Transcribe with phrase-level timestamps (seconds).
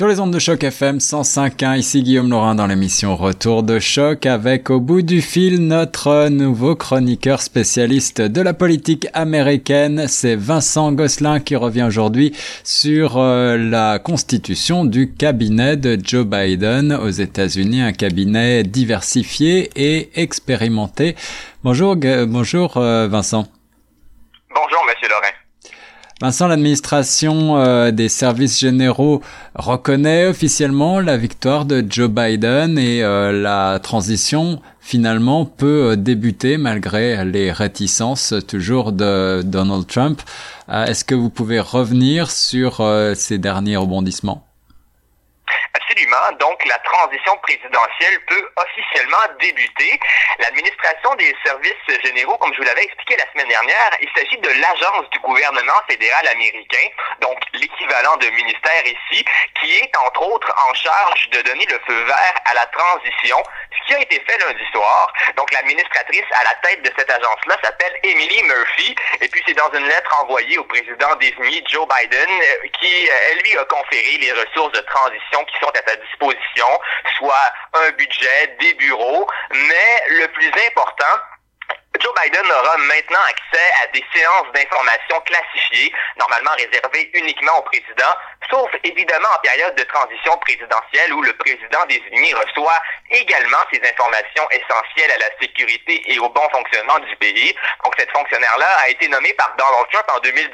[0.00, 4.24] Sur les ondes de choc FM 105.1, ici Guillaume Laurin dans l'émission Retour de choc
[4.24, 10.06] avec au bout du fil notre nouveau chroniqueur spécialiste de la politique américaine.
[10.08, 12.34] C'est Vincent Gosselin qui revient aujourd'hui
[12.64, 20.08] sur euh, la constitution du cabinet de Joe Biden aux États-Unis, un cabinet diversifié et
[20.18, 21.14] expérimenté.
[21.62, 21.94] Bonjour,
[22.26, 23.44] bonjour euh, Vincent.
[24.48, 25.39] Bonjour Monsieur Laurin.
[26.20, 29.22] Vincent, l'administration euh, des services généraux
[29.54, 36.58] reconnaît officiellement la victoire de Joe Biden et euh, la transition finalement peut euh, débuter
[36.58, 40.20] malgré les réticences toujours de Donald Trump.
[40.70, 42.80] Est-ce que vous pouvez revenir sur
[43.16, 44.49] ces derniers rebondissements?
[45.90, 46.38] Absolument.
[46.38, 49.98] Donc, la transition présidentielle peut officiellement débuter.
[50.38, 54.48] L'administration des services généraux, comme je vous l'avais expliqué la semaine dernière, il s'agit de
[54.48, 56.86] l'agence du gouvernement fédéral américain,
[57.20, 59.24] donc l'équivalent de ministère ici,
[59.60, 63.86] qui est entre autres en charge de donner le feu vert à la transition, ce
[63.86, 65.12] qui a été fait lundi soir.
[65.36, 69.70] Donc, l'administratrice à la tête de cette agence-là s'appelle Emily Murphy, et puis c'est dans
[69.72, 74.32] une lettre envoyée au président désigné Joe Biden, euh, qui, elle, lui, a conféré les
[74.32, 76.66] ressources de transition qui sont à sa disposition,
[77.16, 81.20] soit un budget, des bureaux, mais le plus important,
[81.98, 88.14] Joe Biden aura maintenant accès à des séances d'informations classifiées, normalement réservées uniquement au président,
[88.48, 94.48] sauf évidemment en période de transition présidentielle où le président désigné reçoit également ces informations
[94.50, 97.54] essentielles à la sécurité et au bon fonctionnement du pays.
[97.84, 100.52] Donc cette fonctionnaire-là a été nommée par Donald Trump en 2017.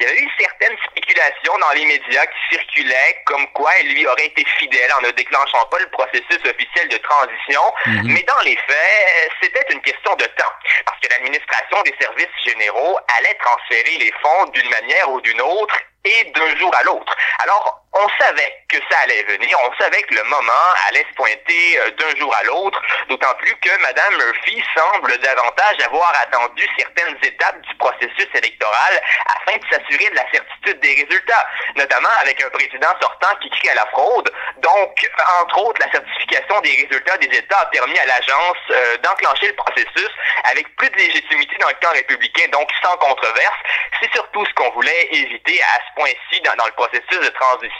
[0.00, 4.06] Il y a eu certaines spéculations dans les médias qui circulaient comme quoi il lui
[4.06, 7.62] aurait été fidèle en ne déclenchant pas le processus officiel de transition.
[7.86, 8.12] Mhm.
[8.12, 10.52] Mais dans les faits, c'était une question de temps
[10.86, 15.76] parce que l'administration des services généraux allait transférer les fonds d'une manière ou d'une autre
[16.04, 17.14] et d'un jour à l'autre.
[17.42, 21.78] Alors, on savait que ça allait venir, on savait que le moment allait se pointer
[21.80, 27.16] euh, d'un jour à l'autre, d'autant plus que Mme Murphy semble davantage avoir attendu certaines
[27.22, 32.50] étapes du processus électoral afin de s'assurer de la certitude des résultats, notamment avec un
[32.50, 34.30] président sortant qui crie à la fraude.
[34.58, 35.10] Donc,
[35.42, 39.56] entre autres, la certification des résultats des États a permis à l'agence euh, d'enclencher le
[39.56, 40.10] processus
[40.44, 43.58] avec plus de légitimité dans le camp républicain, donc sans controverse.
[44.00, 47.79] C'est surtout ce qu'on voulait éviter à ce point-ci dans, dans le processus de transition,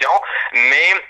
[0.53, 1.03] mais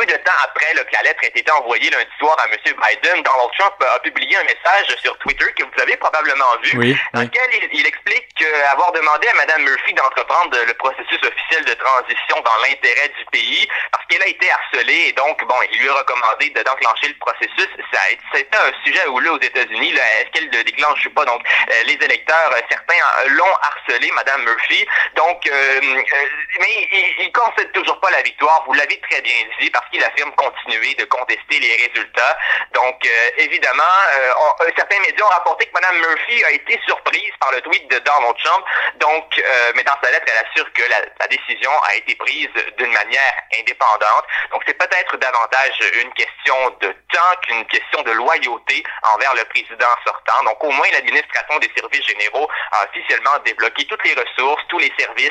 [0.00, 2.56] peu de temps après que la lettre ait été envoyée lundi soir à M.
[2.64, 7.20] Biden, Donald Trump a publié un message sur Twitter que vous avez probablement vu, dans
[7.20, 12.56] lequel il, explique avoir demandé à Mme Murphy d'entreprendre le processus officiel de transition dans
[12.62, 16.48] l'intérêt du pays, parce qu'elle a été harcelée, et donc, bon, il lui a recommandé
[16.50, 17.68] d'enclencher le processus.
[17.92, 21.24] Ça été un sujet houleux aux États-Unis, est-ce qu'elle le déclenche ou pas?
[21.24, 24.86] Donc, euh, les électeurs, euh, certains l'ont harcelé, Mme Murphy,
[25.16, 29.70] donc, euh, mais il, il concède toujours pas la victoire, vous l'avez très bien dit,
[29.70, 32.38] parce qu'il affirme continuer de contester les résultats.
[32.72, 37.32] Donc, euh, évidemment, euh, euh, certains médias ont rapporté que Mme Murphy a été surprise
[37.40, 38.64] par le tweet de Donald Trump.
[38.96, 39.42] Donc,
[39.74, 44.24] mais dans sa lettre, elle assure que la, décision a été prise d'une manière indépendante.
[44.50, 48.82] Donc, c'est peut-être davantage une question de temps qu'une question de loyauté
[49.14, 50.42] envers le président sortant.
[50.44, 54.92] Donc, au moins, l'administration des services généraux a officiellement débloqué toutes les ressources, tous les
[54.98, 55.30] services,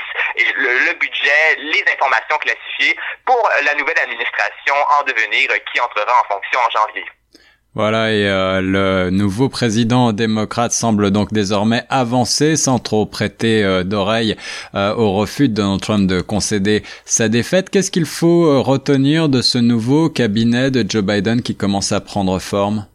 [0.55, 4.38] le budget, les informations classifiées pour la nouvelle administration
[4.99, 7.05] en devenir qui entrera en fonction en janvier.
[7.75, 13.83] Voilà, et euh, le nouveau président démocrate semble donc désormais avancer sans trop prêter euh,
[13.83, 14.35] d'oreille
[14.73, 17.69] euh, au refus de Donald Trump de concéder sa défaite.
[17.69, 22.39] Qu'est-ce qu'il faut retenir de ce nouveau cabinet de Joe Biden qui commence à prendre
[22.39, 22.87] forme?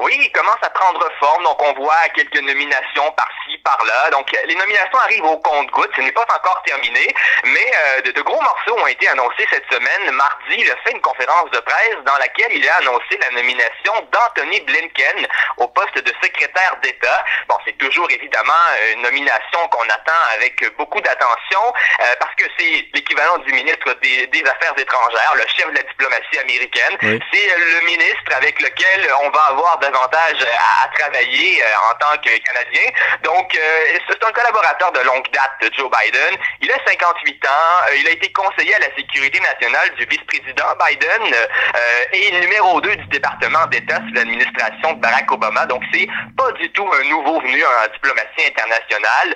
[0.00, 1.44] Oui, il commence à prendre forme.
[1.44, 4.10] Donc, on voit quelques nominations par-ci, par-là.
[4.10, 5.92] Donc, les nominations arrivent au compte-gouttes.
[5.96, 7.14] Ce n'est pas encore terminé,
[7.44, 10.10] mais euh, de, de, gros morceaux ont été annoncés cette semaine.
[10.12, 13.92] Mardi, il a fait une conférence de presse dans laquelle il a annoncé la nomination
[14.10, 15.26] d'Anthony Blinken
[15.58, 17.24] au poste de secrétaire d'État.
[17.48, 18.52] Bon, c'est toujours évidemment
[18.92, 21.60] une nomination qu'on attend avec beaucoup d'attention
[22.00, 25.82] euh, parce que c'est l'équivalent du ministre des, des, Affaires étrangères, le chef de la
[25.82, 26.96] diplomatie américaine.
[27.00, 30.46] C'est le ministre avec lequel on va avoir davantage
[30.82, 32.90] à, travailler euh, en tant que Canadien.
[33.22, 36.38] Donc, euh, c'est un collaborateur de longue date de Joe Biden.
[36.60, 37.48] Il a 58 ans.
[37.88, 41.34] Euh, il a été conseiller à la sécurité nationale du vice-président Biden
[42.12, 45.66] et numéro 2 du département d'État sous l'administration de Barack Obama.
[45.66, 46.06] Donc, c'est
[46.36, 49.34] pas du tout un nouveau venu en diplomatie internationale.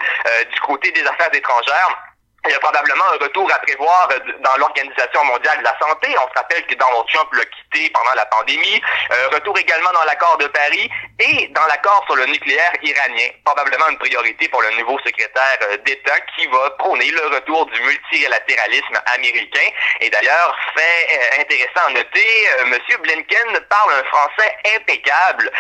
[0.53, 2.08] du côté des affaires étrangères,
[2.49, 4.09] il y a probablement un retour à prévoir
[4.41, 6.09] dans l'Organisation mondiale de la santé.
[6.17, 8.81] On se rappelle que Donald Trump l'a quitté pendant la pandémie.
[9.12, 13.29] Euh, retour également dans l'accord de Paris et dans l'accord sur le nucléaire iranien.
[13.45, 17.81] Probablement une priorité pour le nouveau secrétaire euh, d'État qui va prôner le retour du
[17.83, 19.69] multilatéralisme américain.
[20.00, 22.79] Et d'ailleurs, fait euh, intéressant à noter, M.
[23.03, 25.50] Blinken parle un français impeccable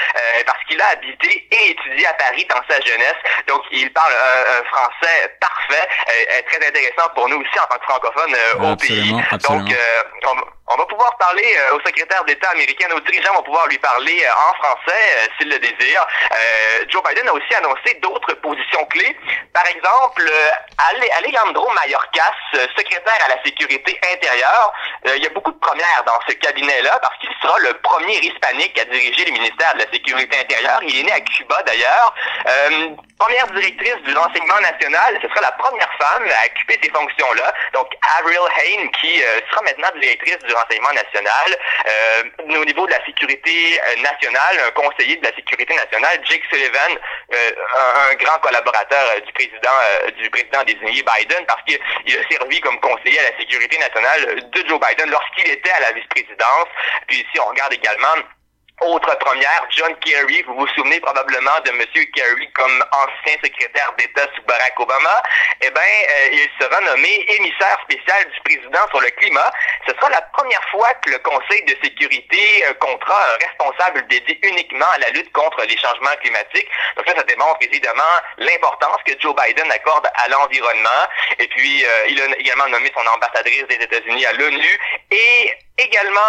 [0.46, 3.16] parce qu'il a habité et étudié à Paris dans sa jeunesse.
[3.46, 5.88] Donc, il parle un, français parfait,
[6.46, 6.77] très intéressant
[7.14, 9.10] pour nous aussi en tant que francophones au pays.
[9.10, 9.74] Donc,
[10.24, 14.22] on va pouvoir parler euh, au secrétaire d'État américain, nos dirigeants vont pouvoir lui parler
[14.22, 16.06] euh, en français euh, s'il le désire.
[16.88, 19.16] Joe Biden a aussi annoncé d'autres positions clés.
[19.52, 20.22] Par exemple,
[21.18, 22.34] Alejandro Mayorkas,
[22.76, 24.72] secrétaire à la sécurité intérieure.
[25.16, 28.78] il y a beaucoup de premières dans ce cabinet-là parce qu'il sera le premier hispanique
[28.78, 30.80] à diriger le ministère de la Sécurité intérieure.
[30.82, 32.14] Il est né à Cuba d'ailleurs.
[33.18, 37.52] première directrice du renseignement national, ce sera la première femme à occuper ces fonctions-là.
[37.74, 37.88] Donc,
[38.18, 41.48] Avril Hain, qui sera maintenant directrice du renseignement national.
[41.86, 46.42] Euh, au niveau de la sécurité euh, nationale, un conseiller de la sécurité nationale, Jake
[46.50, 46.92] Sullivan,
[47.34, 47.50] euh,
[48.10, 49.78] un, grand collaborateur du président
[50.16, 54.68] du président désigné Biden, parce qu'il a servi comme conseiller à la sécurité nationale de
[54.68, 56.68] Joe Biden lorsqu'il était à la vice-présidence.
[57.06, 58.16] Puis ici, on regarde également
[58.80, 61.84] autre première, John Kerry, vous vous souvenez probablement de M.
[62.14, 65.22] Kerry comme ancien secrétaire d'État sous Barack Obama.
[65.60, 69.50] Eh bien, euh, il sera nommé émissaire spécial du président sur le climat.
[69.86, 74.38] Ce sera la première fois que le Conseil de sécurité euh, comptera un responsable dédié
[74.42, 76.68] uniquement à la lutte contre les changements climatiques.
[76.96, 81.02] Donc ça, ça démontre évidemment l'importance que Joe Biden accorde à l'environnement.
[81.38, 84.78] Et puis, euh, il a également nommé son ambassadrice des États-Unis à l'ONU.
[85.10, 86.20] Et également,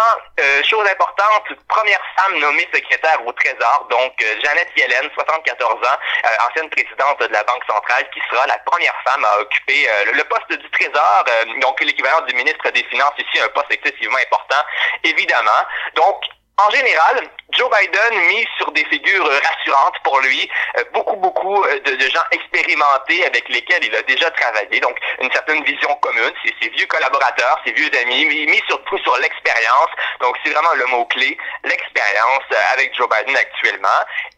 [0.64, 6.48] chose importante, première femme nommée secrétaire au Trésor, donc euh, Jeannette Yellen, 74 ans, euh,
[6.48, 10.24] ancienne présidente de la Banque centrale, qui sera la première femme à occuper euh, le
[10.24, 11.24] poste du Trésor,
[11.60, 14.62] donc l'équivalent du ministre des Finances, ici un poste excessivement important,
[15.04, 15.62] évidemment.
[15.94, 16.22] Donc,
[16.56, 20.48] en général, Joe Biden mise sur des figures rassurantes pour lui,
[20.78, 25.30] euh, beaucoup, beaucoup euh, de, gens expérimentés avec lesquels il a déjà travaillé, donc une
[25.32, 30.36] certaine vision commune, c'est ses vieux collaborateurs, ses vieux amis, mis surtout sur l'expérience, donc
[30.44, 33.88] c'est vraiment le mot-clé, l'expérience euh, avec Joe Biden actuellement.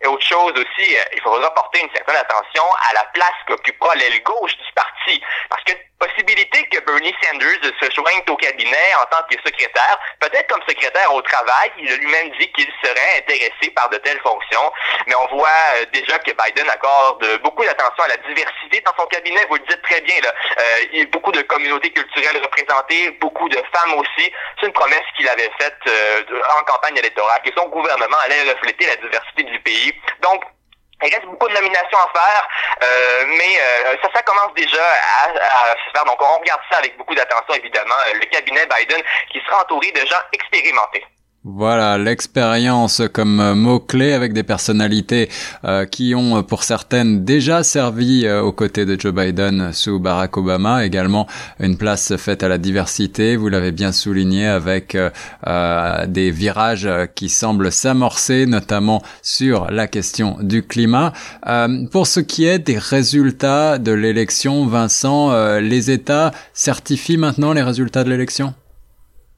[0.03, 4.23] Et autre chose aussi, il faudra porter une certaine attention à la place qu'occupera l'aile
[4.23, 5.73] gauche du parti, parce que
[6.03, 11.15] possibilité que Bernie Sanders se joigne au cabinet en tant que secrétaire, peut-être comme secrétaire
[11.15, 11.71] au travail.
[11.79, 14.73] Il a lui-même dit qu'il serait intéressé par de telles fonctions,
[15.07, 19.07] mais on voit euh, déjà que Biden accorde beaucoup d'attention à la diversité dans son
[19.07, 19.45] cabinet.
[19.49, 20.33] Vous le dites très bien, là.
[20.59, 20.63] Euh,
[20.93, 24.33] il y a beaucoup de communautés culturelles représentées, beaucoup de femmes aussi.
[24.61, 26.23] C'est une promesse qu'il avait faite euh,
[26.59, 29.93] en campagne électorale, que son gouvernement allait refléter la diversité du pays.
[30.21, 30.45] Donc,
[31.05, 32.49] il reste beaucoup de nominations à faire,
[32.83, 36.05] euh, mais euh, ça, ça commence déjà à, à, se faire.
[36.05, 37.95] Donc, on regarde ça avec beaucoup d'attention, évidemment.
[38.15, 39.03] Le cabinet Biden
[39.33, 41.05] qui sera entouré de gens expérimentés.
[41.45, 45.29] Voilà, l'expérience comme euh, mot-clé avec des personnalités
[45.65, 50.37] euh, qui ont euh, pour certaines déjà servi aux côtés de Joe Biden sous Barack
[50.37, 51.27] Obama, également
[51.59, 54.97] une place faite à la diversité, vous l'avez bien souligné, avec
[56.07, 61.13] des virages qui semblent s'amorcer, notamment sur la question du climat.
[61.91, 68.05] pour ce qui est des résultats de l'élection, Vincent, les États certifient maintenant les résultats
[68.05, 68.55] de l'élection?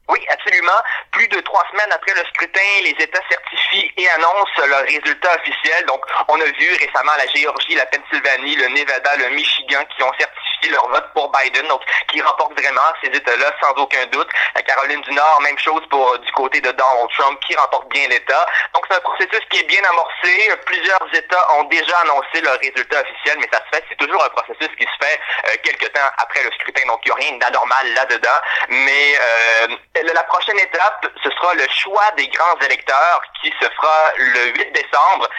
[0.09, 0.79] Oui, absolument.
[1.15, 5.85] Plus de trois semaines après le scrutin, les États certifient et annoncent leurs résultats officiels.
[5.85, 10.11] Donc, on a vu récemment la Géorgie, la Pennsylvanie, le Nevada, le Michigan qui ont
[10.19, 14.27] certifié leur vote pour Biden, donc qui remportent vraiment ces États-là sans aucun doute.
[14.55, 18.07] La Caroline du Nord, même chose pour du côté de Donald Trump qui remporte bien
[18.07, 18.45] l'État.
[18.73, 20.51] Donc, c'est un processus qui est bien amorcé.
[20.65, 24.29] Plusieurs États ont déjà annoncé leurs résultats officiels, mais ça se fait, c'est toujours un
[24.29, 26.85] processus qui se fait euh, quelques temps après le scrutin.
[26.87, 28.39] Donc, il n'y a rien d'anormal là-dedans.
[28.69, 29.67] Mais euh,
[30.13, 34.71] la prochaine étape, ce sera le choix des grands électeurs qui se fera le 8
[34.71, 35.29] décembre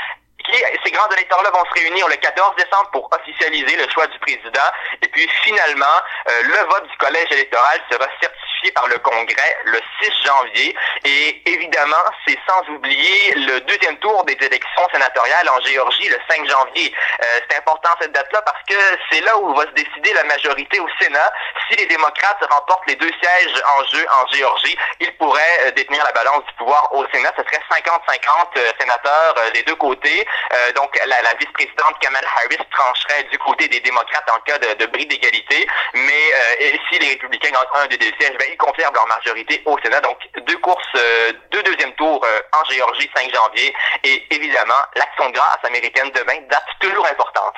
[0.84, 4.68] ces grands électeurs-là vont se réunir le 14 décembre pour officialiser le choix du président.
[5.02, 5.96] Et puis finalement,
[6.28, 10.74] euh, le vote du collège électoral sera certifié par le Congrès le 6 janvier.
[11.04, 16.48] Et évidemment, c'est sans oublier le deuxième tour des élections sénatoriales en Géorgie le 5
[16.48, 16.92] janvier.
[17.20, 18.76] Euh, c'est important cette date-là parce que
[19.10, 21.32] c'est là où va se décider la majorité au Sénat.
[21.70, 26.02] Si les démocrates remportent les deux sièges en jeu en Géorgie, ils pourraient euh, détenir
[26.04, 27.32] la balance du pouvoir au Sénat.
[27.36, 30.26] Ce serait 50-50 euh, sénateurs des deux côtés.
[30.74, 35.06] donc la, vice-présidente Kamala Harris trancherait du côté des démocrates en cas de, de bris
[35.06, 35.66] d'égalité.
[35.94, 39.76] Mais si les républicains ont un des deux sièges, ben, ils conservent leur majorité au
[39.82, 40.00] Sénat.
[40.00, 43.74] Donc, deux courses, euh, deux deuxième tours euh, en Géorgie, 5 janvier.
[44.04, 47.54] Et évidemment, l'action de grâce américaine demain, date toujours importante.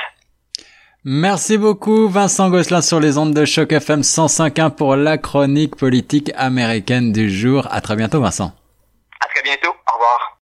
[1.04, 6.30] Merci beaucoup Vincent Gosselin sur les ondes de choc FM 105.1 pour la chronique politique
[6.36, 7.66] américaine du jour.
[7.70, 8.52] À très bientôt Vincent.
[9.20, 9.74] À très bientôt.
[9.88, 10.36] Au revoir.